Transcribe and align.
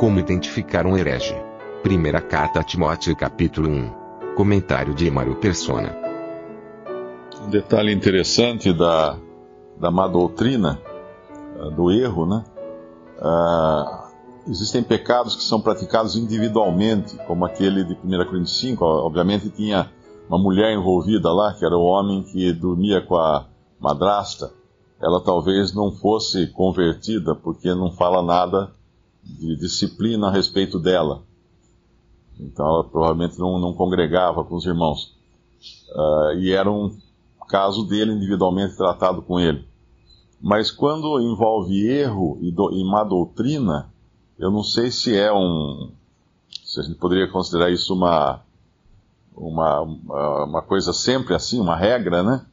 Como 0.00 0.18
identificar 0.18 0.86
um 0.86 0.96
herege? 0.96 1.34
Primeira 1.82 2.22
carta 2.22 2.60
a 2.60 2.62
Timóteo 2.62 3.14
capítulo 3.14 3.68
1. 3.68 4.34
Comentário 4.34 4.94
de 4.94 5.10
Mário 5.10 5.36
Persona. 5.36 5.94
Um 7.42 7.50
detalhe 7.50 7.92
interessante 7.92 8.72
da, 8.72 9.18
da 9.78 9.90
má 9.90 10.08
doutrina, 10.08 10.80
eh, 11.30 11.70
do 11.72 11.90
erro, 11.90 12.24
né? 12.24 12.42
Ah, 13.20 14.08
existem 14.48 14.82
pecados 14.82 15.36
que 15.36 15.42
são 15.42 15.60
praticados 15.60 16.16
individualmente, 16.16 17.18
como 17.26 17.44
aquele 17.44 17.84
de 17.84 17.92
1 17.92 18.24
Coríntios 18.24 18.58
5, 18.58 18.82
obviamente 18.82 19.50
tinha 19.50 19.90
uma 20.30 20.38
mulher 20.38 20.72
envolvida 20.72 21.30
lá, 21.30 21.52
que 21.52 21.62
era 21.62 21.76
o 21.76 21.84
homem 21.84 22.22
que 22.22 22.54
dormia 22.54 23.02
com 23.02 23.16
a 23.16 23.44
madrasta. 23.78 24.50
Ela 24.98 25.22
talvez 25.22 25.74
não 25.74 25.92
fosse 25.92 26.46
convertida, 26.46 27.34
porque 27.34 27.74
não 27.74 27.92
fala 27.92 28.22
nada 28.22 28.79
de 29.38 29.56
disciplina 29.56 30.28
a 30.28 30.30
respeito 30.30 30.78
dela. 30.78 31.22
Então 32.38 32.66
ela 32.66 32.84
provavelmente 32.84 33.38
não, 33.38 33.58
não 33.58 33.74
congregava 33.74 34.44
com 34.44 34.54
os 34.54 34.64
irmãos. 34.64 35.14
Uh, 35.90 36.38
e 36.38 36.52
era 36.52 36.70
um 36.70 36.96
caso 37.48 37.84
dele 37.84 38.12
individualmente 38.12 38.76
tratado 38.76 39.22
com 39.22 39.38
ele. 39.38 39.64
Mas 40.40 40.70
quando 40.70 41.20
envolve 41.20 41.86
erro 41.86 42.38
e, 42.40 42.50
do, 42.50 42.72
e 42.72 42.82
má 42.84 43.04
doutrina, 43.04 43.92
eu 44.38 44.50
não 44.50 44.62
sei 44.62 44.90
se 44.90 45.14
é 45.14 45.32
um. 45.32 45.90
Se 46.64 46.80
a 46.80 46.82
gente 46.82 46.96
poderia 46.96 47.28
considerar 47.28 47.70
isso 47.70 47.92
uma, 47.92 48.40
uma, 49.36 49.80
uma 50.44 50.62
coisa 50.62 50.92
sempre 50.92 51.34
assim, 51.34 51.60
uma 51.60 51.76
regra, 51.76 52.22
né? 52.22 52.46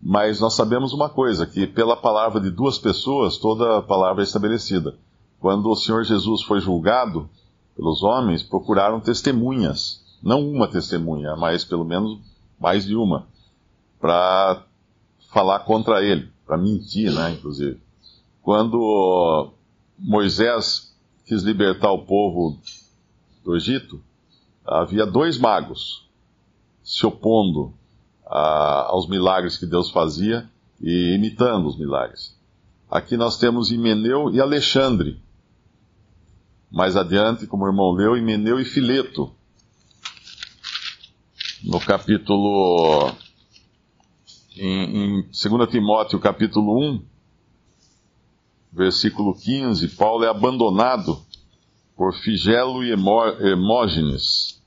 Mas 0.00 0.40
nós 0.40 0.54
sabemos 0.54 0.92
uma 0.92 1.08
coisa, 1.08 1.46
que 1.46 1.66
pela 1.66 1.96
palavra 1.96 2.40
de 2.40 2.50
duas 2.50 2.78
pessoas, 2.78 3.38
toda 3.38 3.82
palavra 3.82 4.22
é 4.22 4.24
estabelecida. 4.24 4.94
Quando 5.42 5.68
o 5.68 5.74
Senhor 5.74 6.04
Jesus 6.04 6.42
foi 6.42 6.60
julgado 6.60 7.28
pelos 7.74 8.00
homens, 8.04 8.44
procuraram 8.44 9.00
testemunhas. 9.00 10.00
Não 10.22 10.48
uma 10.48 10.68
testemunha, 10.68 11.34
mas 11.34 11.64
pelo 11.64 11.84
menos 11.84 12.20
mais 12.60 12.84
de 12.84 12.94
uma. 12.94 13.26
Para 14.00 14.62
falar 15.32 15.58
contra 15.64 16.00
ele, 16.00 16.30
para 16.46 16.56
mentir, 16.56 17.12
né, 17.12 17.32
inclusive. 17.32 17.80
Quando 18.40 19.50
Moisés 19.98 20.94
quis 21.26 21.42
libertar 21.42 21.90
o 21.90 22.06
povo 22.06 22.56
do 23.44 23.56
Egito, 23.56 24.00
havia 24.64 25.04
dois 25.04 25.38
magos 25.38 26.08
se 26.84 27.04
opondo 27.04 27.74
a, 28.24 28.90
aos 28.90 29.08
milagres 29.08 29.56
que 29.56 29.66
Deus 29.66 29.90
fazia 29.90 30.48
e 30.80 31.16
imitando 31.16 31.66
os 31.66 31.76
milagres. 31.76 32.40
Aqui 32.88 33.16
nós 33.16 33.38
temos 33.38 33.72
Himeneu 33.72 34.32
e 34.32 34.40
Alexandre. 34.40 35.20
Mais 36.72 36.96
adiante, 36.96 37.46
como 37.46 37.64
o 37.64 37.68
irmão 37.68 37.92
leu, 37.92 38.16
Himeneu 38.16 38.58
e 38.58 38.64
Fileto. 38.64 39.30
No 41.62 41.78
capítulo. 41.78 43.12
Em, 44.56 45.18
em 45.18 45.22
2 45.22 45.70
Timóteo, 45.70 46.18
capítulo 46.18 46.78
1, 46.94 47.04
versículo 48.72 49.34
15, 49.34 49.88
Paulo 49.88 50.24
é 50.24 50.28
abandonado 50.28 51.20
por 51.94 52.14
Figelo 52.14 52.82
e 52.82 52.90
Hermógenes. 52.90 54.62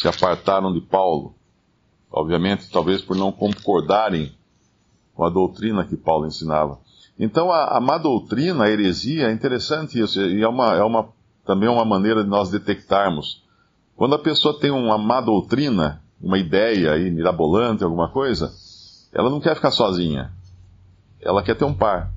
Se 0.00 0.08
apartaram 0.08 0.72
de 0.72 0.80
Paulo. 0.80 1.36
Obviamente, 2.10 2.68
talvez 2.68 3.00
por 3.00 3.16
não 3.16 3.30
concordarem 3.30 4.34
com 5.14 5.24
a 5.24 5.30
doutrina 5.30 5.84
que 5.84 5.96
Paulo 5.96 6.26
ensinava. 6.26 6.80
Então, 7.24 7.52
a, 7.52 7.76
a 7.76 7.80
má 7.80 7.98
doutrina, 7.98 8.64
a 8.64 8.68
heresia, 8.68 9.28
é 9.28 9.32
interessante 9.32 9.96
isso, 9.96 10.20
e 10.20 10.42
é, 10.42 10.48
uma, 10.48 10.74
é 10.74 10.82
uma, 10.82 11.08
também 11.46 11.68
uma 11.68 11.84
maneira 11.84 12.24
de 12.24 12.28
nós 12.28 12.50
detectarmos. 12.50 13.44
Quando 13.94 14.16
a 14.16 14.18
pessoa 14.18 14.58
tem 14.58 14.72
uma 14.72 14.98
má 14.98 15.20
doutrina, 15.20 16.02
uma 16.20 16.36
ideia 16.36 16.90
aí, 16.90 17.12
mirabolante, 17.12 17.84
alguma 17.84 18.08
coisa, 18.08 18.52
ela 19.12 19.30
não 19.30 19.38
quer 19.38 19.54
ficar 19.54 19.70
sozinha. 19.70 20.32
Ela 21.20 21.44
quer 21.44 21.54
ter 21.54 21.64
um 21.64 21.72
par. 21.72 22.12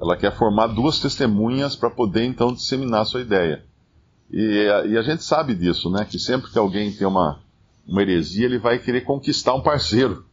Ela 0.00 0.16
quer 0.16 0.30
formar 0.30 0.68
duas 0.68 1.00
testemunhas 1.00 1.74
para 1.74 1.90
poder 1.90 2.24
então 2.24 2.52
disseminar 2.52 3.00
a 3.02 3.04
sua 3.04 3.22
ideia. 3.22 3.64
E, 4.30 4.68
e, 4.90 4.96
a 4.96 5.02
gente 5.02 5.24
sabe 5.24 5.56
disso, 5.56 5.90
né? 5.90 6.04
Que 6.04 6.20
sempre 6.20 6.52
que 6.52 6.58
alguém 6.58 6.92
tem 6.92 7.04
uma, 7.04 7.40
uma 7.84 8.00
heresia, 8.00 8.44
ele 8.44 8.60
vai 8.60 8.78
querer 8.78 9.00
conquistar 9.00 9.54
um 9.54 9.60
parceiro, 9.60 10.24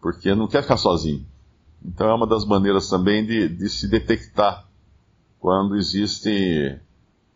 porque 0.00 0.32
não 0.32 0.46
quer 0.46 0.62
ficar 0.62 0.76
sozinho. 0.76 1.33
Então 1.84 2.08
é 2.08 2.14
uma 2.14 2.26
das 2.26 2.46
maneiras 2.46 2.88
também 2.88 3.24
de, 3.26 3.48
de 3.48 3.68
se 3.68 3.86
detectar 3.86 4.66
quando 5.38 5.76
existem 5.76 6.80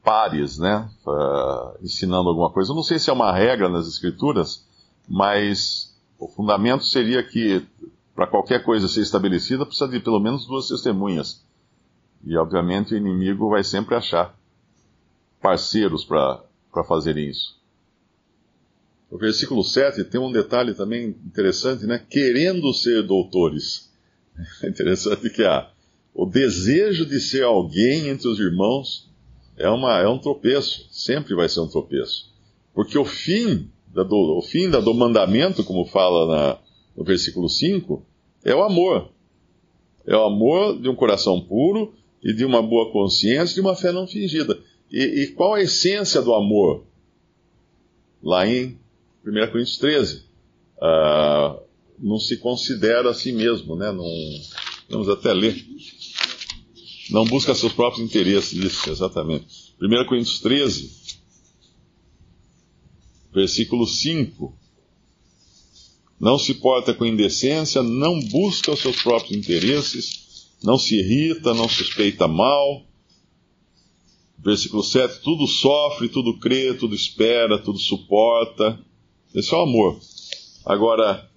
pares, 0.03 0.59
né? 0.59 0.89
Uh, 1.07 1.85
ensinando 1.85 2.31
alguma 2.31 2.51
coisa. 2.51 2.73
Eu 2.73 2.77
não 2.77 2.83
sei 2.83 2.99
se 2.99 3.11
é 3.11 3.13
uma 3.13 3.31
regra 3.31 3.69
nas 3.69 3.87
escrituras, 3.87 4.67
mas 5.07 5.95
o 6.19 6.27
fundamento 6.27 6.85
seria 6.85 7.23
que 7.23 7.67
para 8.15 8.27
qualquer 8.27 8.65
coisa 8.65 8.89
ser 8.89 9.03
estabelecida 9.03 9.67
precisa 9.67 9.87
de 9.87 10.01
pelo 10.01 10.19
menos 10.19 10.47
duas 10.47 10.69
testemunhas. 10.69 11.45
E 12.25 12.37
obviamente 12.37 12.95
o 12.95 12.97
inimigo 12.97 13.51
vai 13.51 13.63
sempre 13.63 13.95
achar 13.95 14.35
parceiros 15.41 16.05
para 16.05 16.43
fazerem 16.87 17.29
isso. 17.29 17.57
O 19.11 19.17
versículo 19.17 19.63
7 19.63 20.05
tem 20.05 20.21
um 20.21 20.33
detalhe 20.33 20.75
também 20.75 21.09
interessante, 21.25 21.87
né? 21.87 22.05
Querendo 22.11 22.73
ser 22.75 23.03
doutores. 23.03 23.88
É 24.63 24.69
interessante 24.69 25.31
que 25.31 25.43
a, 25.43 25.71
o 26.15 26.27
desejo 26.27 27.07
de 27.07 27.21
ser 27.21 27.45
alguém 27.45 28.09
entre 28.09 28.29
os 28.29 28.39
irmãos 28.39 29.09
é, 29.57 29.69
uma, 29.69 29.99
é 29.99 30.09
um 30.09 30.19
tropeço, 30.19 30.87
sempre 30.91 31.35
vai 31.35 31.49
ser 31.49 31.61
um 31.61 31.69
tropeço. 31.69 32.33
Porque 32.73 32.97
o 32.97 33.05
fim, 33.05 33.71
da 33.89 34.03
do, 34.03 34.39
o 34.39 34.43
fim 34.43 34.71
da, 34.71 34.81
do 34.81 34.95
mandamento, 34.95 35.65
como 35.65 35.85
fala 35.85 36.27
na, 36.27 36.59
no 36.97 37.05
versículo 37.05 37.49
5, 37.49 38.05
é 38.45 38.55
o 38.55 38.63
amor. 38.63 39.11
É 40.07 40.17
o 40.17 40.25
amor 40.25 40.81
de 40.81 40.89
um 40.89 40.95
coração 40.95 41.41
puro 41.41 41.95
e 42.23 42.33
de 42.33 42.45
uma 42.45 42.63
boa 42.63 42.91
consciência 42.93 43.53
e 43.53 43.55
de 43.57 43.61
uma 43.61 43.75
fé 43.75 43.93
não 43.93 44.07
fingida. 44.07 44.59
E, 44.91 45.23
e 45.23 45.27
qual 45.29 45.55
a 45.55 45.61
essência 45.61 46.23
do 46.23 46.35
amor? 46.35 46.85
Lá 48.23 48.47
em 48.47 48.79
1 49.27 49.51
Coríntios 49.51 49.79
13. 49.79 50.17
Uh, 50.17 50.23
ah, 50.81 51.59
não 52.01 52.19
se 52.19 52.37
considera 52.37 53.11
a 53.11 53.15
si 53.15 53.33
mesmo, 53.33 53.77
né? 53.77 53.91
Não, 53.93 54.05
vamos 54.89 55.09
até 55.09 55.33
ler. 55.33 55.65
Não 57.11 57.25
busca 57.25 57.55
seus 57.55 57.73
próprios 57.73 58.05
interesses, 58.05 58.53
isso, 58.53 58.91
exatamente. 58.91 59.75
1 59.81 60.07
Coríntios 60.07 60.41
13, 60.41 60.91
versículo 63.33 63.87
5. 63.87 64.55
Não 66.21 66.39
se 66.39 66.55
porta 66.55 66.93
com 66.93 67.07
indecência, 67.07 67.83
não 67.83 68.19
busca 68.21 68.73
os 68.73 68.81
seus 68.81 69.01
próprios 69.03 69.37
interesses, 69.37 70.51
não 70.63 70.77
se 70.77 70.97
irrita, 70.97 71.55
não 71.55 71.69
suspeita 71.69 72.27
mal. 72.27 72.85
Versículo 74.39 74.83
7: 74.83 75.21
tudo 75.23 75.47
sofre, 75.47 76.09
tudo 76.09 76.39
crê, 76.39 76.75
tudo 76.75 76.95
espera, 76.95 77.59
tudo 77.59 77.79
suporta. 77.79 78.79
Esse 79.35 79.55
é 79.55 79.57
o 79.57 79.63
amor. 79.63 80.01
Agora, 80.65 81.28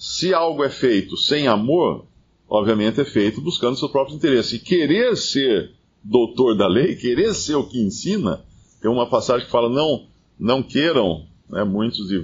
se 0.00 0.32
algo 0.32 0.64
é 0.64 0.70
feito 0.70 1.14
sem 1.14 1.46
amor, 1.46 2.06
obviamente 2.48 3.02
é 3.02 3.04
feito 3.04 3.42
buscando 3.42 3.78
seu 3.78 3.90
próprio 3.90 4.16
interesse. 4.16 4.56
E 4.56 4.58
querer 4.58 5.14
ser 5.14 5.72
doutor 6.02 6.56
da 6.56 6.66
lei, 6.66 6.96
querer 6.96 7.34
ser 7.34 7.56
o 7.56 7.68
que 7.68 7.78
ensina, 7.78 8.42
tem 8.80 8.90
uma 8.90 9.10
passagem 9.10 9.44
que 9.44 9.52
fala: 9.52 9.68
não, 9.68 10.06
não 10.38 10.62
queiram 10.62 11.26
né, 11.50 11.64
muitos 11.64 12.08
de, 12.08 12.22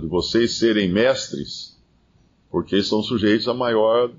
de 0.00 0.06
vocês 0.08 0.58
serem 0.58 0.88
mestres, 0.88 1.78
porque 2.50 2.76
estão 2.76 3.00
sujeitos 3.04 3.46
a 3.46 3.54
maior 3.54 4.10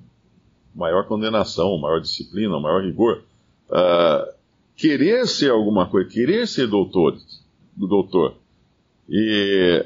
maior 0.73 1.05
condenação, 1.05 1.77
maior 1.77 1.99
disciplina, 1.99 2.57
maior 2.57 2.85
rigor. 2.85 3.21
Uh, 3.69 4.31
querer 4.77 5.27
ser 5.27 5.51
alguma 5.51 5.89
coisa, 5.89 6.09
querer 6.09 6.47
ser 6.47 6.67
doutor, 6.67 7.17
doutor. 7.75 8.35
E 9.09 9.85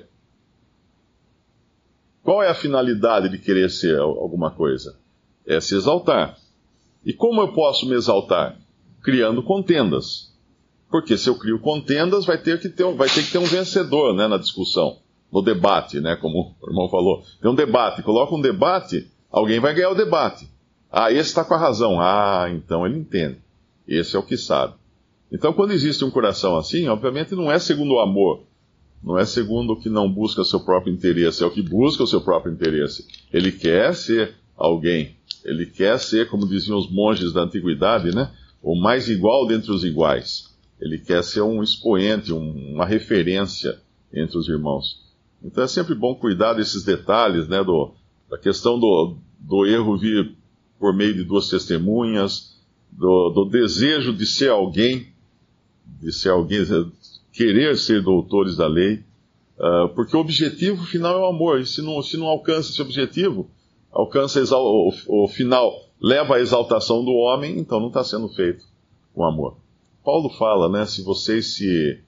qual 2.28 2.44
é 2.44 2.50
a 2.50 2.54
finalidade 2.54 3.30
de 3.30 3.38
querer 3.38 3.70
ser 3.70 3.98
alguma 3.98 4.52
coisa? 4.52 4.98
é 5.48 5.62
se 5.62 5.76
exaltar. 5.76 6.38
E 7.06 7.14
como 7.14 7.40
eu 7.40 7.54
posso 7.54 7.88
me 7.88 7.96
exaltar? 7.96 8.58
Criando 9.02 9.42
contendas. 9.42 10.30
Porque 10.92 11.18
se 11.18 11.30
eu 11.30 11.40
crio 11.40 11.58
contendas, 11.58 12.26
vai 12.26 12.38
ter 12.38 12.60
que 12.60 12.68
ter, 12.68 12.84
vai 12.96 13.08
ter, 13.08 13.24
que 13.24 13.32
ter 13.32 13.38
um 13.38 13.46
vencedor 13.46 14.14
né, 14.14 14.28
na 14.28 14.38
discussão, 14.38 14.98
no 15.32 15.42
debate, 15.42 16.02
né, 16.02 16.18
como 16.18 16.54
o 16.62 16.70
irmão 16.70 16.90
falou. 16.90 17.24
Tem 17.42 17.50
um 17.50 17.56
debate, 17.56 18.04
coloca 18.04 18.36
um 18.36 18.42
debate, 18.42 19.10
alguém 19.32 19.62
vai 19.62 19.74
ganhar 19.74 19.92
o 19.92 19.96
debate. 19.96 20.50
Ah, 20.92 21.10
esse 21.10 21.30
está 21.30 21.46
com 21.46 21.54
a 21.54 21.58
razão. 21.58 21.98
Ah, 22.02 22.48
então 22.52 22.86
ele 22.86 23.00
entende. 23.00 23.38
Esse 23.88 24.18
é 24.18 24.20
o 24.20 24.24
que 24.24 24.36
sabe. 24.36 24.74
Então, 25.32 25.54
quando 25.54 25.72
existe 25.72 26.04
um 26.04 26.12
coração 26.12 26.58
assim, 26.58 26.90
obviamente 26.90 27.36
não 27.36 27.50
é 27.50 27.58
segundo 27.58 27.94
o 27.94 28.00
amor, 28.02 28.44
não 29.08 29.18
é 29.18 29.26
segundo 29.26 29.72
o 29.72 29.80
que 29.80 29.88
não 29.88 30.12
busca 30.12 30.44
seu 30.44 30.60
próprio 30.60 30.94
interesse, 30.94 31.42
é 31.42 31.46
o 31.48 31.52
que 31.52 31.62
busca 31.62 32.04
o 32.04 32.08
seu 32.08 32.20
próprio 32.20 32.52
interesse. 32.52 33.08
Ele 33.32 33.54
quer 33.54 33.96
ser 33.96 34.36
alguém, 34.56 35.16
ele 35.46 35.66
quer 35.66 35.98
ser, 35.98 36.30
como 36.30 36.46
diziam 36.46 36.78
os 36.78 36.92
monges 36.92 37.32
da 37.32 37.44
antiguidade, 37.44 38.14
né, 38.14 38.30
o 38.62 38.76
mais 38.76 39.08
igual 39.08 39.48
dentre 39.48 39.72
os 39.72 39.86
iguais. 39.86 40.54
Ele 40.78 41.00
quer 41.00 41.24
ser 41.24 41.42
um 41.42 41.64
expoente, 41.64 42.34
um, 42.34 42.74
uma 42.74 42.86
referência 42.86 43.80
entre 44.14 44.38
os 44.38 44.50
irmãos. 44.50 45.02
Então 45.42 45.64
é 45.64 45.68
sempre 45.68 45.96
bom 45.96 46.14
cuidar 46.14 46.54
desses 46.54 46.84
detalhes, 46.84 47.48
né, 47.48 47.64
do, 47.64 47.94
da 48.30 48.38
questão 48.38 48.78
do, 48.78 49.16
do 49.40 49.66
erro 49.66 49.98
vir 49.98 50.36
por 50.78 50.94
meio 50.94 51.14
de 51.14 51.24
duas 51.24 51.50
testemunhas, 51.50 52.58
do, 52.92 53.30
do 53.30 53.46
desejo 53.46 54.12
de 54.12 54.26
ser 54.26 54.50
alguém, 54.50 55.08
de 56.02 56.12
ser 56.12 56.30
alguém, 56.30 56.66
querer 57.38 57.78
ser 57.78 58.02
doutores 58.02 58.58
da 58.58 58.66
lei, 58.66 59.04
uh, 59.60 59.88
porque 59.94 60.18
o 60.18 60.20
objetivo 60.20 60.84
final 60.84 61.14
é 61.14 61.22
o 61.22 61.28
amor, 61.28 61.62
e 61.62 61.68
se 61.68 61.84
não, 61.84 62.02
se 62.02 62.18
não 62.18 62.26
alcança 62.26 62.72
esse 62.72 62.82
objetivo, 62.82 63.48
alcança 63.92 64.42
o, 64.58 64.92
o 65.08 65.28
final, 65.28 65.72
leva 66.02 66.38
à 66.38 66.40
exaltação 66.40 67.06
do 67.06 67.12
homem, 67.12 67.60
então 67.60 67.80
não 67.80 67.90
está 67.90 68.04
sendo 68.04 68.28
feito 68.30 68.66
com 69.14 69.24
amor. 69.24 69.56
Paulo 70.04 70.30
fala, 70.30 70.68
né, 70.68 70.86
se 70.88 71.04
vocês 71.04 71.54
se 71.54 72.02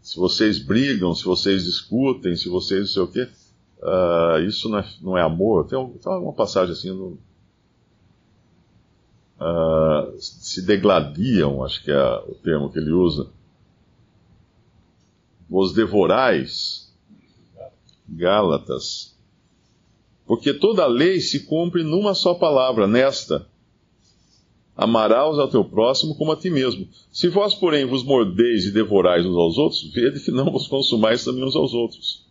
se 0.00 0.16
vocês 0.18 0.58
brigam, 0.60 1.12
se 1.14 1.24
vocês 1.24 1.64
discutem, 1.64 2.36
se 2.36 2.48
vocês 2.48 2.80
não 2.80 2.86
sei 2.86 3.02
o 3.02 3.08
quê, 3.08 3.28
uh, 3.82 4.38
isso 4.46 4.68
não 4.68 4.78
é, 4.78 4.88
não 5.02 5.18
é 5.18 5.22
amor. 5.22 5.66
Tem, 5.66 5.76
tem 5.88 6.12
uma 6.12 6.32
passagem 6.32 6.72
assim 6.72 6.90
no, 6.90 7.18
uh, 9.40 10.16
se 10.16 10.64
degladiam, 10.64 11.64
acho 11.64 11.82
que 11.82 11.90
é 11.90 12.16
o 12.28 12.36
termo 12.36 12.70
que 12.70 12.78
ele 12.78 12.92
usa. 12.92 13.28
Os 15.48 15.72
devorais, 15.72 16.92
Gálatas, 18.08 19.16
porque 20.26 20.52
toda 20.52 20.82
a 20.82 20.88
lei 20.88 21.20
se 21.20 21.46
cumpre 21.46 21.82
numa 21.82 22.14
só 22.14 22.34
palavra, 22.34 22.86
nesta: 22.86 23.46
Amarás 24.76 25.38
ao 25.38 25.48
teu 25.48 25.64
próximo 25.64 26.16
como 26.16 26.32
a 26.32 26.36
ti 26.36 26.50
mesmo. 26.50 26.88
Se 27.10 27.28
vós, 27.28 27.54
porém, 27.54 27.86
vos 27.86 28.02
mordeis 28.04 28.66
e 28.66 28.72
devorais 28.72 29.24
uns 29.24 29.36
aos 29.36 29.56
outros, 29.56 29.90
vede 29.92 30.20
que 30.20 30.30
não 30.30 30.50
vos 30.50 30.66
consumais 30.66 31.24
também 31.24 31.44
uns 31.44 31.56
aos 31.56 31.72
outros. 31.72 32.26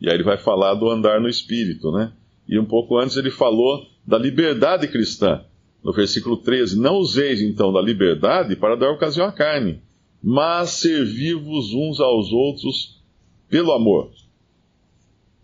E 0.00 0.08
aí 0.08 0.16
ele 0.16 0.24
vai 0.24 0.36
falar 0.36 0.74
do 0.74 0.90
andar 0.90 1.20
no 1.20 1.28
espírito, 1.28 1.92
né? 1.92 2.12
E 2.48 2.58
um 2.58 2.64
pouco 2.64 2.98
antes 2.98 3.16
ele 3.16 3.30
falou 3.30 3.86
da 4.04 4.18
liberdade 4.18 4.88
cristã 4.88 5.44
no 5.82 5.92
versículo 5.92 6.36
13: 6.36 6.78
Não 6.78 6.96
useis 6.96 7.40
então 7.40 7.72
da 7.72 7.80
liberdade 7.80 8.56
para 8.56 8.76
dar 8.76 8.90
ocasião 8.90 9.26
à 9.26 9.32
carne, 9.32 9.80
mas 10.22 10.70
servi-vos 10.70 11.74
uns 11.74 12.00
aos 12.00 12.30
outros 12.30 13.02
pelo 13.48 13.72
amor. 13.72 14.10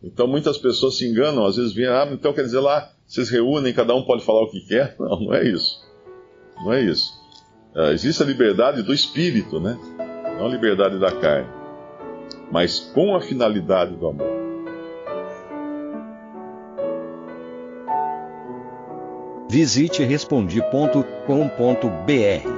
Então 0.03 0.29
muitas 0.29 0.57
pessoas 0.57 0.97
se 0.97 1.07
enganam, 1.07 1.45
às 1.45 1.57
vezes 1.57 1.73
vêm, 1.73 1.87
ah, 1.87 2.09
então 2.13 2.33
quer 2.33 2.43
dizer 2.43 2.61
lá, 2.61 2.93
vocês 3.07 3.29
reúnem, 3.29 3.73
cada 3.73 3.95
um 3.95 4.05
pode 4.05 4.25
falar 4.25 4.43
o 4.43 4.51
que 4.51 4.61
quer? 4.61 4.95
Não, 5.01 5.21
não 5.21 5.35
é 5.35 5.49
isso. 5.49 5.81
Não 6.57 6.73
é 6.73 6.83
isso. 6.83 7.13
Uh, 7.75 7.93
existe 7.93 8.23
a 8.23 8.27
liberdade 8.27 8.83
do 8.83 8.93
espírito, 8.93 9.61
né? 9.61 9.79
Não 10.39 10.47
a 10.47 10.49
liberdade 10.49 10.99
da 10.99 11.13
carne. 11.13 11.49
Mas 12.51 12.81
com 12.81 13.15
a 13.15 13.21
finalidade 13.21 13.95
do 13.97 14.09
amor. 14.09 14.39
Visite 19.51 20.03
respondi.com.br. 20.03 22.58